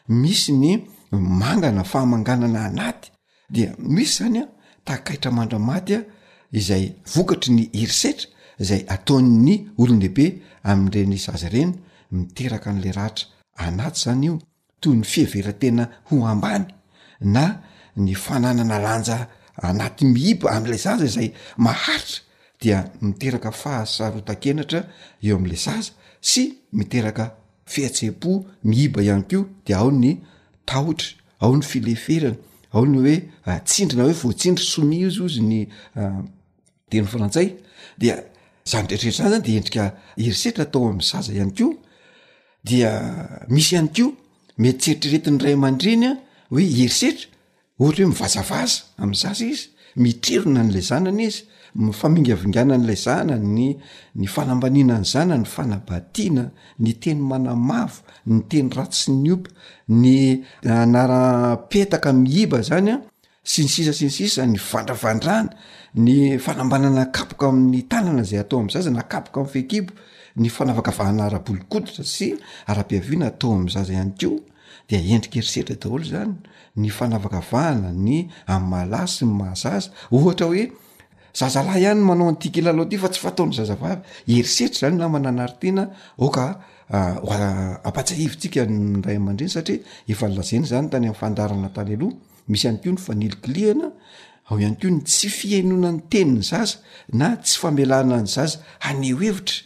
[0.07, 0.71] misy ny
[1.11, 3.09] mangana faamanganana anaty
[3.49, 4.43] dia misy zanya
[4.85, 5.99] taakahitra mandramatya
[6.59, 8.27] izay vokatry ny hirisetra
[8.67, 10.25] zay atao'ny olonlehibe
[10.71, 11.71] am'renyzaza ireny
[12.15, 13.25] miteraka n'la rahatra
[13.65, 14.33] anaty zany io
[14.81, 16.65] toy ny fihevera tena ho ambany
[17.33, 17.43] na
[18.03, 19.17] ny fananana lanja
[19.67, 22.21] anaty mihiba am'lay zaza zay maharitra
[22.66, 24.80] da miteraka fahasarota-kenatra
[25.28, 25.91] eo am'la zaza
[26.30, 26.43] sy
[26.80, 27.26] miteraka
[27.74, 28.32] fiatsepo
[28.68, 30.12] mihiba ihany ko dia ao ny
[30.70, 31.07] taotra
[31.43, 32.36] ao ny fileferany
[32.76, 33.16] aony oe
[33.49, 35.57] ah, tsindrina hoe voatsindry somi zy izy ny
[36.01, 36.20] ah,
[36.91, 37.47] teny frantsay
[38.01, 38.16] dia
[38.72, 39.84] zanyretretrzany zany de edrika
[40.20, 41.68] herisetra atao am' zaza ihany ko
[42.68, 44.05] dia ah, misy ihany ko
[44.62, 46.12] mety tseritreretin'ny ray aman-dreny a
[46.53, 47.26] oe herisetra
[47.80, 49.64] ohatr hoe mivazavaza am'zaza izy
[50.03, 51.41] mitrerona n'lay zanany izy
[51.76, 56.49] nfamingavingana n'lay zana nyny fanambanina ny zana ny fanabatiana
[56.80, 59.49] ny teny manamavo ny teny ratsy nyopa
[59.89, 62.99] ny anarapetaka eh, miiba zanya
[63.43, 65.49] sy ny sisa sy ny sisa ny vandravandrana
[65.95, 69.93] ny fanambanana kapoka amin'ny tanana zay atao amzaza n akapoka am'fekibo
[70.38, 72.36] ny fanavakavahana arabolikoditra sy
[72.67, 74.39] ara-piaviana atao am'zaza hany ko
[74.89, 76.34] di endrikerisetra daolo zany
[76.78, 80.63] ny fanavakavahana ny amala sy ny mahazaza ohatraoe
[81.39, 83.89] zazalah ihany manao nytikilaloha ty fa tsy fataony zaza va
[84.27, 85.83] vy erisetra zany namananarytena
[86.25, 88.65] okapataivka ah,
[89.39, 92.07] ry sanytny'dnatyaloha
[92.53, 93.87] misy akony fanilklihana
[94.49, 96.75] o any kony tsy fihainona ny teny ny zaza
[97.19, 98.57] na tsy famelana ny zaza
[98.89, 99.57] aneo hevitra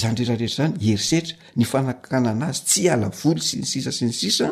[0.00, 4.48] zany reearehetra zany erisetra ny fanakana anazy tsy alavoly sy ny sisa sy ny sisa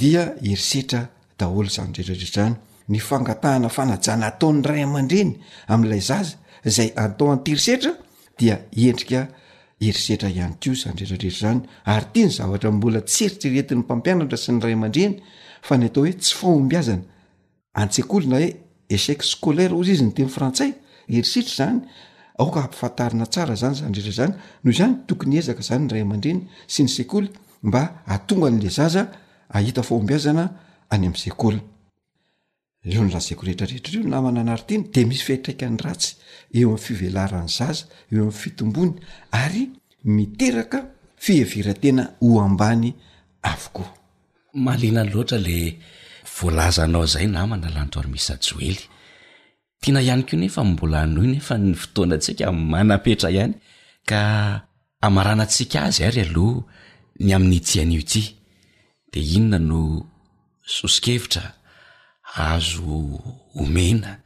[0.00, 1.00] dia erisetra
[1.38, 2.56] daholo zany retrarehetra any
[2.88, 5.32] ny fangatahana fanajana ataon'ny ray aman-dreny
[5.68, 6.36] am'lay zaza
[6.68, 7.90] zay atao antirisetra
[8.38, 8.56] dia
[8.90, 11.64] endrikaersetraoytany
[12.60, 15.14] ztrambola tseritseretin'ny mpampianatra sy ny ray amandreny
[15.66, 17.02] fa ny atao hoe tsy fahombiazana
[17.82, 18.48] antsekolynaoe
[19.06, 20.70] cec skolara ozy izy ny teny frantsay
[21.08, 21.80] erisetra zany
[22.38, 27.30] aoka ampifataina sara zany reraznynohzany tokony ezaka zany rayreny sy ny seoly
[27.62, 27.82] mba
[28.14, 29.02] atongan'la zaza
[29.48, 30.44] ahita fahombazana
[30.94, 31.60] any a'eôly
[32.86, 36.10] eo ny lazaiko rehetra rehetra reo namana anary tiany de misy fitraika any ratsy
[36.54, 38.92] eo amin'y fivelarany zaza eo amin'ny fitombony
[39.42, 39.62] ary
[40.16, 40.78] miteraka
[41.24, 42.92] fihevera tena ho ambany
[43.42, 43.90] avokoa
[44.64, 45.56] mahalina ny loatra le
[46.36, 48.78] voalazanao zay namana lantoarymisjoely
[49.80, 53.54] tiana ihany koa nefa mbolanoh nefa ny fotoana antsika manapetra ihany
[54.10, 54.18] ka
[55.06, 56.62] amaranantsika azy ary aloha
[57.24, 58.22] ny amin'nyitihan'io ity
[59.12, 59.82] de inona no
[60.76, 61.55] sosikevitra
[62.36, 63.20] azo
[63.54, 64.16] omena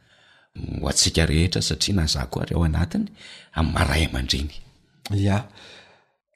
[0.81, 3.05] o atsiaka rehetra satria naza koa reo anatiny
[3.53, 4.49] am'mahray aman-dreny
[5.15, 5.47] ya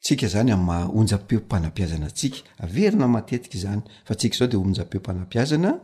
[0.02, 5.76] tsika zany ama honja-peompanampiazana antsika averina matetika zany fa tsika zao de honja-peompanampiazana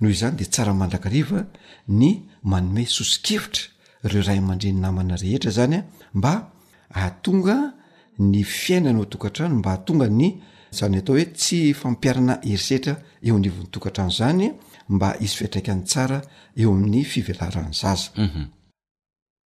[0.00, 1.46] noho zany de tsara mandrakariva
[1.88, 3.62] ny manome sosikevitra
[4.02, 5.82] reo ray aman-dreny namana rehetra zany
[6.14, 6.50] mba
[6.90, 7.72] ahatonga
[8.18, 10.40] ny fiainana o tokantrano mba hahatonga ny
[10.70, 14.50] zany atao hoe tsy fampiarana erisetra eo anivon'ny tokantrano zany
[14.88, 16.18] mba izy fiatraika ny tsara
[16.56, 18.44] eo amin'ny fivelaran'ny zaza mhm.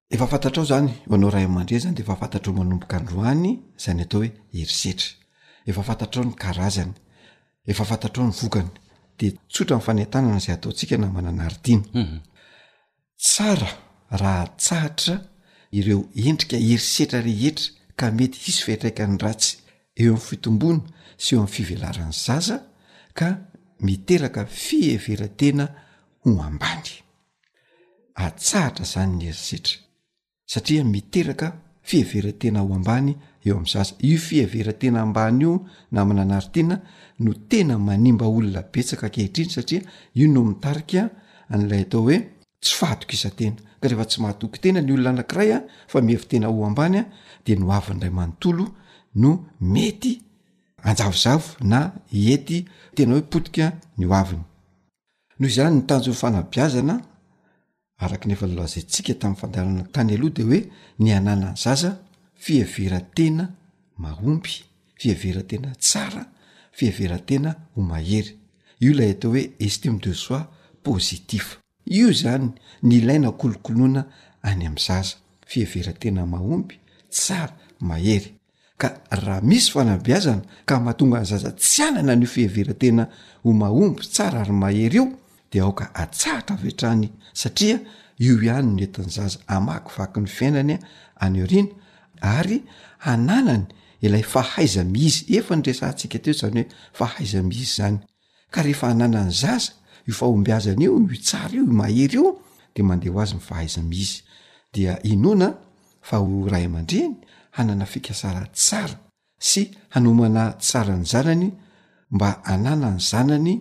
[0.09, 4.01] efa fantatrao zany o anao raha man-drea zany de efa fantatra o manomboka androany zany
[4.03, 5.07] atao hoe herisetra
[5.69, 6.93] efa fantatrao ny karazany
[7.65, 8.69] efa fantatrao ny vokany
[9.19, 12.17] de tsotra nn fanentanana zay ataotsika na mananaridiana mhm.
[13.23, 13.69] tsara
[14.21, 15.15] raha tsahatra
[15.71, 17.65] ireo endrika herisetra rehetra
[17.99, 19.57] ka mety isy fiatraika n'ny ratsy
[20.01, 20.83] eo amin'ny fitombona
[21.23, 22.55] sy eo amn'ny fivelaran'ny zaza
[23.17, 23.27] ka
[23.81, 25.67] miteraka fihevera tena
[26.25, 26.91] ho ambany
[28.13, 29.77] atsahatra zany ny erisetra
[30.45, 31.47] satria miteraka
[31.81, 33.15] fihevera tena ho ambany
[33.45, 35.53] eo amn'zasa io fihevera tena ambany io
[35.91, 36.75] na mina anary tena
[37.23, 39.81] no tena manimba olona betsaka ankehitriny satria
[40.19, 41.05] io no mitarikaa
[41.53, 42.17] an'ilay atao hoe
[42.63, 45.59] tsy fahatokisa-tena ka rehefa tsy mahatoky tena ny olona anankiray a
[45.91, 47.03] fa mihevitena ho ambany a
[47.45, 48.65] de no ava ndray manontolo
[49.21, 49.29] no
[49.73, 50.13] mety
[50.83, 52.65] anjavozavo na iety
[52.95, 54.43] tena hoe potika ny oaviny
[55.39, 56.95] noho zany ny tanjo fanabiazana
[57.97, 60.61] araka nefa lalazantsika tamin'ny fandarana tany aloha de hoe
[60.99, 61.91] ny ananany zaza
[62.35, 63.45] fieverantena
[63.97, 64.53] mahomby
[64.99, 66.23] fievera tena tsara
[66.71, 68.33] fieverantena homahery
[68.83, 70.47] io lay atao hoe estime de soit
[70.83, 72.47] positif io zany
[72.83, 74.01] ny laina kolokoloana
[74.41, 75.15] any amin'nzaza
[75.47, 76.75] fievera tena mahomby
[77.11, 78.38] tsara mahery
[78.79, 83.03] karaha misy fanambiazana ka mahatonga any zaza tsy anana nio fiheveratena
[83.43, 85.05] homahomby tsara ary mahery io
[85.51, 87.77] de ao ka atsahatra vetrany satria
[88.19, 90.75] io ihany nentinyzaza amaky vaky ny fiainany
[91.23, 91.69] anyerina
[92.21, 92.57] ary
[93.11, 93.65] ananany
[94.01, 96.67] ilay fahaiza miizy efa nyresa ntsika teo zany hoe
[96.99, 97.97] fahaizamiz zany
[98.53, 99.71] ka rehefa ananany zaza
[100.07, 102.25] io fahombazana io tsara imahery io
[102.75, 104.11] de mande hazy fahazaiz
[104.73, 105.49] dia inona
[106.07, 107.15] fa ho ray aman-driny
[107.57, 108.95] hanana fikasara tsara
[109.49, 109.61] sy
[109.93, 111.47] hanomana tsara ny zanany
[112.13, 113.53] mba anana ny zanany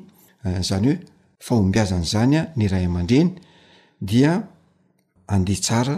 [0.46, 0.98] eh, zany hoe
[1.46, 3.32] faombiazany zany a ny ray amandreny
[4.08, 4.32] dia
[5.34, 5.96] andeha tsara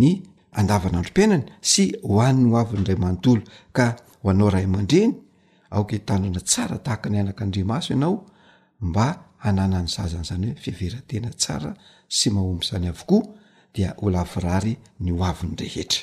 [0.00, 0.10] ny
[0.58, 3.42] andavanandrom-painany sy ho an'ny o aviny dray manontolo
[3.76, 3.86] ka
[4.22, 5.14] ho anao ray aman-dreny
[5.74, 8.14] aoke hitandona tsara tahaka ny anaka andri maso ianao
[8.86, 9.06] mba
[9.44, 11.70] hanana ny zazany zany hoe fiverantena tsara
[12.16, 13.22] sy mahomby zany avokoa
[13.74, 14.72] dia olafirary
[15.04, 16.02] ny oaviny rehetra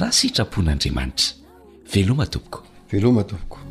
[0.00, 1.34] raha sitrapoan'andriamanitra
[1.94, 2.62] veloma topoko
[2.92, 3.61] veloma topoko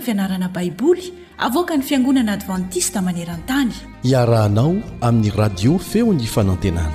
[0.00, 3.72] fianarana baiboly avoka ny fiangonana advantista manerantany
[4.04, 6.92] iarahanao amin'ny radio feony fanantenana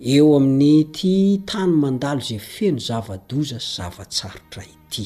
[0.00, 1.14] eo amin'ny ti
[1.48, 5.04] tany mandalo zay feno zavadoza sy zavatsarotra ity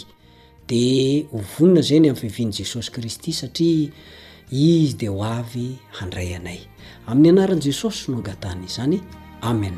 [0.70, 0.80] de
[1.34, 3.90] hovonina zayny amn'ny fiviany jesosy kristy satria
[4.51, 5.66] izy de ho avy
[5.99, 6.61] handray anay
[7.11, 8.97] amin'ny anaran' jesosy no agatanaiz zany
[9.51, 9.74] amen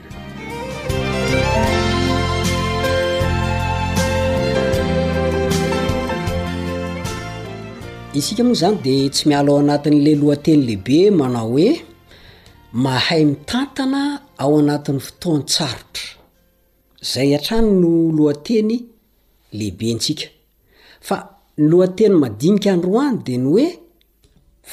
[8.19, 11.69] isika moa zany de tsy miala ao anatin'la lohateny lehibe manao oe
[12.85, 14.03] mahay mitantana
[14.43, 16.09] ao anatin'ny fotoan tsarotra
[17.13, 18.77] zay atrany no lohanteny
[19.59, 20.27] lehibe intsika
[21.07, 21.17] fa
[21.59, 23.69] ny loanteny madimika androany de ny oe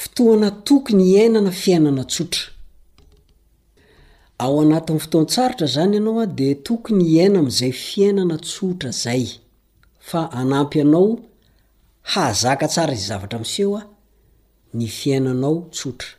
[0.00, 2.44] fotoana tokony iainana fiainana tsotra
[4.44, 9.24] ao anatin'ny fotoantsarotra zany ianao a de tokony iaina am'izay fiainana tsotra zay
[10.08, 11.10] fa anampy anao
[12.12, 13.82] hazaka tsara izy zavatra miseho a
[14.76, 16.10] ny fiainanao tsotra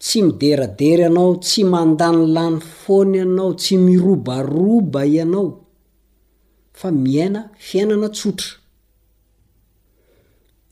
[0.00, 5.48] tsy mideradera ianao tsy mandany lany foany ianao tsy mirobaroba ianao
[6.72, 8.50] fa miaina fiainana tsotra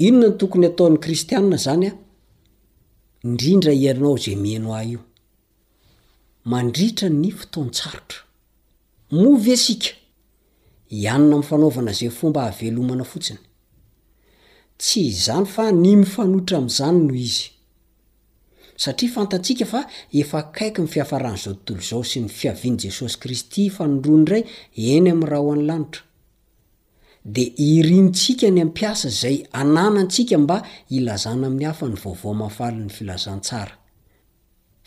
[0.07, 1.93] inona ny tokony ataon'ny kristianna zany a
[3.27, 5.01] indrindra ianao zay mieino ah io
[6.53, 8.21] mandritra ny fotontsarotra
[9.21, 9.91] movy asika
[11.03, 13.41] ianina ami' fanaovana zay fomba avelomana fotsiny
[14.81, 17.49] tsy zany fa ny mifanoitra am'zany noho izy
[18.79, 19.81] satria fantatsika fa
[20.15, 24.45] efa kaiky ny fiafaran' zao tontolo zao sy ny fiaviany jesosy kristy fanronray
[24.93, 26.03] eny am'nraha hoany lanitra
[27.35, 30.57] de iryntsika ny ampiasa zay anana ntsika mba
[30.97, 33.75] ilazana amin'ny hafa ny vaovao mafaly ny filazantsara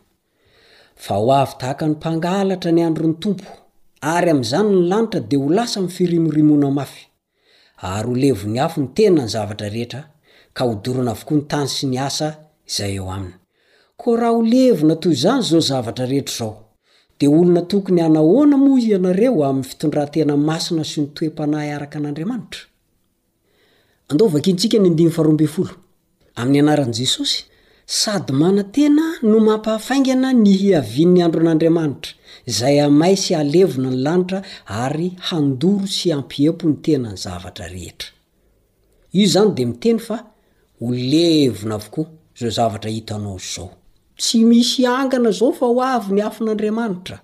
[1.14, 3.48] ao avy tahaka ny mpangalatra ny andro ny tompo
[4.14, 7.02] ary am'zany ny lanitra de ho lasa m'y firimorimona mafy
[7.82, 10.06] ary o levony afo ny tena ny zavatra rehetra
[10.54, 12.36] ka ho dorona avokoa ny tany sy ny asa
[12.68, 13.34] izay eo aminy
[13.96, 16.54] koa raha o levona toy izany izao zavatra rehetra izao
[17.18, 22.56] dia olona tokony hanahoana moa ianareo aminny fitondrantena masina sy nitoe-panahy araka an'andriamanitrada
[32.44, 34.40] zay amai sy alevona ny lanitra
[34.84, 38.10] ary handoro sy ampiepo ny tena ny zavatra rehetra
[39.18, 40.16] io zany de miteny fa
[40.78, 42.06] ho levona avokoa
[42.38, 43.68] zao zavatra hitanao zao
[44.20, 47.16] tsy misy angana zao fa ho avy ny hafin'andriamanitra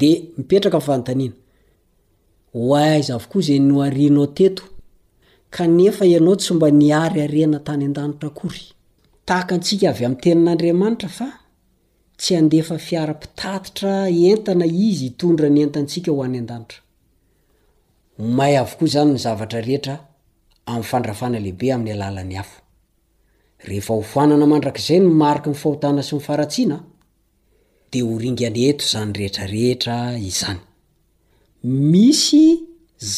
[0.00, 1.36] de mipetraka ny fanotanina
[2.54, 4.62] ho aiza avokoa zay no arinao teto
[5.54, 8.64] kanefa ianao tsy omba nyary arena tany an-danitra akory
[9.26, 11.26] tahaka antsika avy amin'ny tenan'andriamanitra fa
[12.18, 13.92] tsy andefa fiara-pitatitra
[14.32, 16.80] entana izy hitondra ny entantsika ho an'ny an-danitra
[18.22, 19.94] omahay avokoa izany ny zavatra rehetra
[20.72, 22.56] ami'ny fandrafana lehibe amin'ny alalan'ny afo
[23.68, 26.78] rehefa hofoanana mandrak'zay ny mariky ny fahotana sy nifaratsiana
[27.92, 29.96] de horingany eto zany rehetrarehetra
[30.30, 30.60] izany
[31.92, 32.42] misy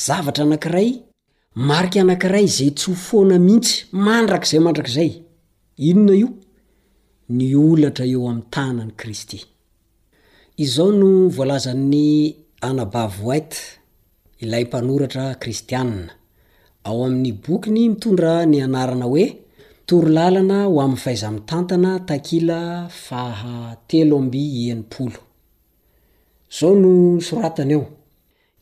[0.05, 0.91] zavatra anankiray
[1.71, 3.75] marika anank'iray zay tsy hofoana mihitsy
[4.07, 5.11] mandrak' zay mandrakzay
[5.91, 6.31] inona io
[7.31, 9.39] ny olatra eo ami'ny tanany kristy
[10.65, 12.05] izao no voalazan'ny
[12.69, 13.53] anabavoait
[14.43, 16.13] ilay mpanoratra kristianna
[16.87, 22.61] ao amin'ny bokiny mitondra ny anarana hoe mitoro lalana ho amin'ny fahaizamitantana takila
[23.07, 25.21] fahatelo amby eipolo
[26.57, 26.93] zao no
[27.27, 27.85] soratany ao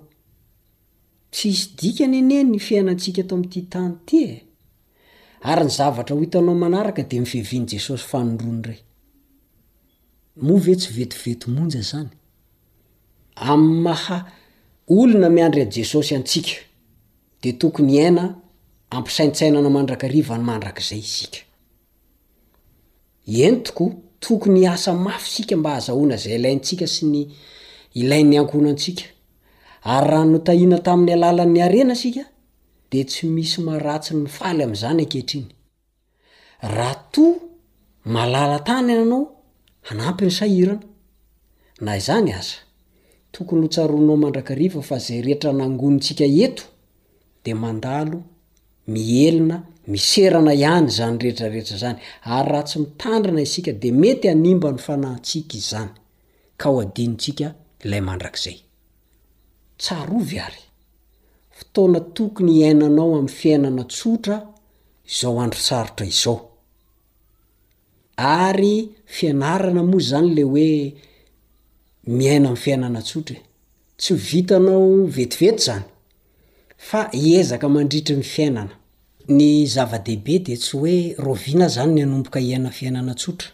[1.33, 4.31] tsy isy dikanyeneny ny fiainantsika to am'ty tany ty e.
[5.41, 7.19] ary ny zavatra hoitanao manaraka d
[14.89, 16.53] onamiandry anjesosy atsika
[17.43, 18.25] de tokony aina
[18.91, 21.48] ampisaintsainana mandrakarivany mandrakzay ika
[23.37, 27.19] entoko tokony asa mafy sika mba azahoana zay ilaintsika sy ny
[27.95, 29.05] ilain'ny ankona antsika
[29.85, 32.25] ary raha notahiana tamin'ny alalan'ny arena sika
[32.91, 35.47] de tsy misy maharatsy ny faly am'izany akehitriny
[36.75, 37.35] rahha toa
[38.15, 39.23] malala tany iananao
[39.89, 40.83] hanampy ny sahirana
[41.85, 42.59] na zany aza
[43.33, 46.65] tokony hotsaronao mandrakariva fa zay rehetra nangonontsika eto
[47.45, 48.19] de mandalo
[48.89, 49.63] mielina
[49.93, 51.99] miserana ihany zany reetrarehetra zany
[52.37, 55.91] ary raha tsy mitandrina isika de mety animba ny fanatsiaka izy zany
[56.61, 57.47] ka o adinytsika
[57.85, 58.59] ilay mandrakzay
[59.83, 60.63] tsarovy ary
[61.57, 64.37] fotona tokony iainanao am'ny fiainana tsotra
[65.13, 66.37] izao androtsarotra izao
[68.41, 68.73] ary
[69.17, 70.69] fianarana mo zany le oe
[72.17, 73.45] miaina amnyfiainana tsotra e
[74.01, 75.87] tsy vitanao vetivety zany
[76.79, 78.75] fa iezaka mandritry ny fiainana
[79.39, 83.51] ny zava-dehibe de tsy oe roina zany ny anomboka iaina fiainana totra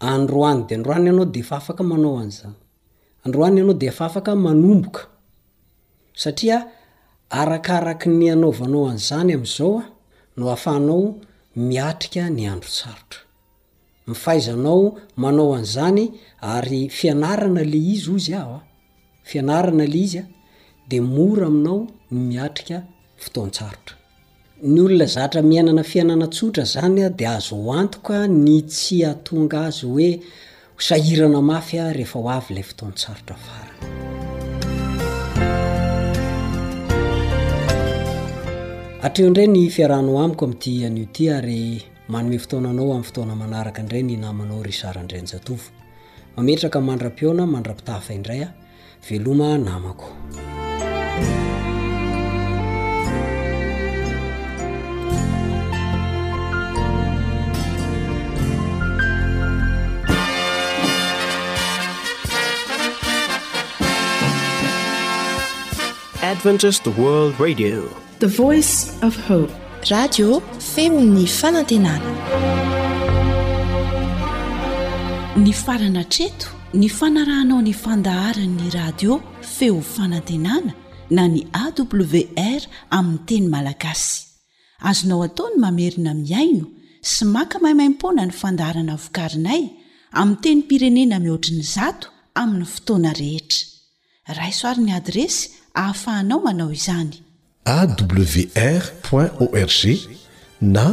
[0.00, 1.64] adroaydeayanadeyadeoa
[7.70, 9.74] akk ny annaoazany azao
[10.36, 11.06] no afahnao
[11.68, 13.20] miatika ny andro sarotra
[14.06, 14.82] mifahizanao
[15.22, 16.02] manao anzany
[16.40, 18.44] ary fianarana le izy y a
[19.28, 20.24] fianarana le izya
[20.88, 21.78] di mora aminao
[22.10, 22.78] ny miatrika
[23.22, 23.94] fotaontsarotra
[24.72, 30.20] ny olona zatra miainana fiainana tsotra zanya dia azo hoantoka ny tsyatonga azy hoe
[30.86, 33.80] sahirana mafya rehefa hoavy lay fotontsarotra farany
[39.06, 41.62] ateondray ny firahnao amiko midi anioty ary
[42.12, 45.62] manome fotonanao amin'ny fotona manaraka indray ny namanao ry zarandraynjatovo
[46.36, 48.54] mametraka mandra-piona mandra-pitafaindray a
[49.06, 50.10] veloma namako
[66.22, 67.84] adventadithe
[68.18, 69.46] voice f hpe
[69.90, 70.40] radio
[70.74, 72.10] feony fanantenana
[75.36, 79.20] ny farana treto ny fanarahanao ny fandaharan'ny radio
[79.54, 80.72] feo fanantenana
[81.14, 82.62] na ny awr
[82.98, 84.18] amin'ny teny malagasy
[84.88, 86.64] azonao ataony mamerina miaino
[87.10, 89.62] sy maka mahimaimpona ny fandarana vokarinay
[90.20, 92.06] ami teny pirenena mihoatriny zato
[92.40, 93.62] amin'ny fotoana rehetra
[94.38, 95.42] raisoaryny adresy
[95.80, 97.14] ahafahanao manao izany
[97.78, 98.84] awr
[99.44, 99.84] org
[100.76, 100.86] na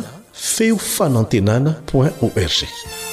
[0.54, 3.09] feo fanantenana org